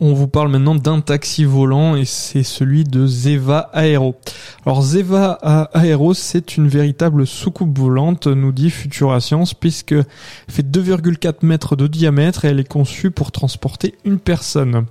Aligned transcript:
On 0.00 0.12
vous 0.12 0.28
parle 0.28 0.48
maintenant 0.48 0.76
d'un 0.76 1.00
taxi 1.00 1.44
volant 1.44 1.96
et 1.96 2.04
c'est 2.04 2.44
celui 2.44 2.84
de 2.84 3.04
Zeva 3.08 3.68
Aero. 3.74 4.14
Alors 4.64 4.80
Zeva 4.80 5.40
Aero, 5.74 6.14
c'est 6.14 6.56
une 6.56 6.68
véritable 6.68 7.26
soucoupe 7.26 7.76
volante, 7.76 8.28
nous 8.28 8.52
dit 8.52 8.70
Futura 8.70 9.20
Science, 9.20 9.54
puisque 9.54 9.96
fait 10.48 10.62
2,4 10.62 11.44
mètres 11.44 11.74
de 11.74 11.88
diamètre 11.88 12.44
et 12.44 12.48
elle 12.48 12.60
est 12.60 12.68
conçue 12.68 13.10
pour 13.10 13.32
transporter 13.32 13.96
une 14.04 14.20
personne. 14.20 14.86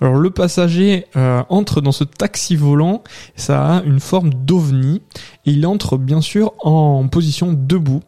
Alors 0.00 0.14
le 0.14 0.30
passager 0.30 1.06
euh, 1.16 1.42
entre 1.48 1.80
dans 1.80 1.90
ce 1.90 2.04
taxi 2.04 2.54
volant, 2.54 3.02
ça 3.34 3.78
a 3.78 3.82
une 3.82 3.98
forme 3.98 4.32
d'ovni 4.32 5.02
et 5.44 5.50
il 5.50 5.66
entre 5.66 5.98
bien 5.98 6.20
sûr 6.20 6.52
en 6.60 7.08
position 7.08 7.52
debout. 7.52 8.02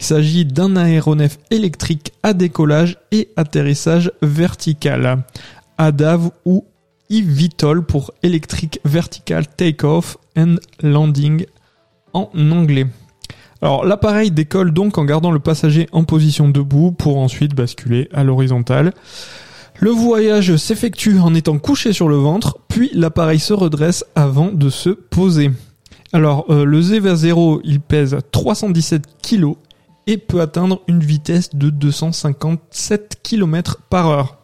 Il 0.00 0.04
s'agit 0.04 0.44
d'un 0.44 0.74
aéronef 0.74 1.38
électrique 1.52 2.12
à 2.24 2.32
décollage 2.32 2.98
et 3.12 3.28
atterrissage 3.36 4.10
vertical. 4.22 5.22
ADAV 5.80 6.28
ou 6.44 6.66
eVTOL 7.08 7.86
pour 7.86 8.12
Electric 8.22 8.80
Vertical 8.84 9.46
Takeoff 9.46 10.18
and 10.36 10.56
Landing 10.82 11.46
en 12.12 12.28
anglais. 12.34 12.86
Alors 13.62 13.86
l'appareil 13.86 14.30
décolle 14.30 14.72
donc 14.72 14.98
en 14.98 15.06
gardant 15.06 15.30
le 15.30 15.38
passager 15.38 15.88
en 15.92 16.04
position 16.04 16.50
debout 16.50 16.92
pour 16.92 17.16
ensuite 17.16 17.54
basculer 17.54 18.10
à 18.12 18.24
l'horizontale. 18.24 18.92
Le 19.78 19.88
voyage 19.90 20.54
s'effectue 20.56 21.18
en 21.18 21.34
étant 21.34 21.58
couché 21.58 21.94
sur 21.94 22.08
le 22.08 22.16
ventre, 22.16 22.58
puis 22.68 22.90
l'appareil 22.92 23.38
se 23.38 23.54
redresse 23.54 24.04
avant 24.14 24.52
de 24.52 24.68
se 24.68 24.90
poser. 24.90 25.50
Alors 26.12 26.44
euh, 26.50 26.66
le 26.66 26.82
Zeva 26.82 27.16
0, 27.16 27.62
il 27.64 27.80
pèse 27.80 28.18
317 28.32 29.04
kg 29.22 29.54
et 30.06 30.18
peut 30.18 30.42
atteindre 30.42 30.82
une 30.88 31.00
vitesse 31.00 31.54
de 31.54 31.70
257 31.70 33.20
km 33.22 33.78
par 33.88 34.08
heure. 34.08 34.36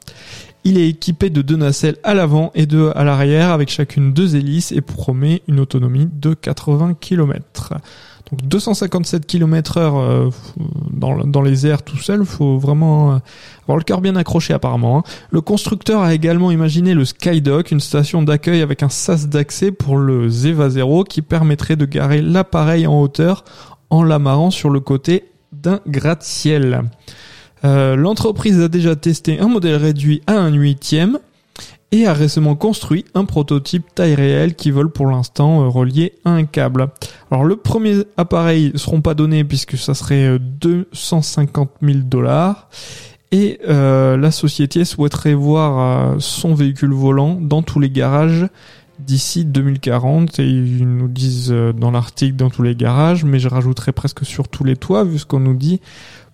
Il 0.68 0.78
est 0.78 0.88
équipé 0.88 1.30
de 1.30 1.42
deux 1.42 1.54
nacelles 1.54 1.96
à 2.02 2.12
l'avant 2.12 2.50
et 2.56 2.66
deux 2.66 2.90
à 2.96 3.04
l'arrière 3.04 3.50
avec 3.50 3.70
chacune 3.70 4.12
deux 4.12 4.34
hélices 4.34 4.72
et 4.72 4.80
promet 4.80 5.42
une 5.46 5.60
autonomie 5.60 6.08
de 6.12 6.34
80 6.34 6.94
km. 7.00 7.74
Donc 8.28 8.42
257 8.48 9.26
km 9.26 9.76
heure 9.76 9.96
euh, 9.96 10.30
dans, 10.90 11.42
les 11.42 11.68
airs 11.68 11.84
tout 11.84 11.98
seul, 11.98 12.24
faut 12.24 12.58
vraiment 12.58 13.12
euh, 13.12 13.18
avoir 13.62 13.78
le 13.78 13.84
cœur 13.84 14.00
bien 14.00 14.16
accroché 14.16 14.54
apparemment. 14.54 14.98
Hein. 14.98 15.02
Le 15.30 15.40
constructeur 15.40 16.02
a 16.02 16.12
également 16.12 16.50
imaginé 16.50 16.94
le 16.94 17.04
Skydock, 17.04 17.70
une 17.70 17.78
station 17.78 18.24
d'accueil 18.24 18.60
avec 18.60 18.82
un 18.82 18.88
sas 18.88 19.28
d'accès 19.28 19.70
pour 19.70 19.96
le 19.96 20.28
Zeva 20.28 20.68
0 20.68 21.04
qui 21.04 21.22
permettrait 21.22 21.76
de 21.76 21.84
garer 21.84 22.22
l'appareil 22.22 22.88
en 22.88 23.00
hauteur 23.00 23.44
en 23.90 24.02
l'amarrant 24.02 24.50
sur 24.50 24.70
le 24.70 24.80
côté 24.80 25.30
d'un 25.52 25.78
gratte-ciel. 25.86 26.82
Euh, 27.66 27.96
l'entreprise 27.96 28.60
a 28.60 28.68
déjà 28.68 28.94
testé 28.94 29.40
un 29.40 29.48
modèle 29.48 29.76
réduit 29.76 30.22
à 30.28 30.34
un 30.34 30.52
huitième 30.52 31.18
et 31.90 32.06
a 32.06 32.12
récemment 32.12 32.54
construit 32.54 33.04
un 33.14 33.24
prototype 33.24 33.92
taille 33.94 34.14
réelle 34.14 34.54
qui 34.54 34.70
vole 34.70 34.90
pour 34.90 35.06
l'instant 35.06 35.62
euh, 35.62 35.68
relié 35.68 36.14
à 36.24 36.30
un 36.30 36.44
câble. 36.44 36.88
Alors 37.30 37.44
le 37.44 37.56
premier 37.56 38.04
appareil 38.16 38.70
ne 38.72 38.78
seront 38.78 39.00
pas 39.00 39.14
donnés 39.14 39.42
puisque 39.42 39.76
ça 39.76 39.94
serait 39.94 40.38
250 40.38 41.70
euh, 41.82 41.86
000 41.86 41.98
dollars 42.04 42.68
et 43.32 43.58
la 43.66 44.30
société 44.30 44.84
souhaiterait 44.84 45.34
voir 45.34 46.14
son 46.20 46.54
véhicule 46.54 46.92
volant 46.92 47.36
dans 47.40 47.60
tous 47.60 47.80
les 47.80 47.90
garages 47.90 48.46
d'ici 49.00 49.44
2040 49.44 50.38
et 50.38 50.48
ils 50.48 50.86
nous 50.88 51.08
disent 51.08 51.52
dans 51.76 51.90
l'article 51.90 52.36
dans 52.36 52.50
tous 52.50 52.62
les 52.62 52.76
garages 52.76 53.24
mais 53.24 53.40
je 53.40 53.48
rajouterais 53.48 53.92
presque 53.92 54.24
sur 54.24 54.46
tous 54.46 54.62
les 54.62 54.76
toits 54.76 55.02
vu 55.02 55.18
ce 55.18 55.26
qu'on 55.26 55.40
nous 55.40 55.56
dit 55.56 55.80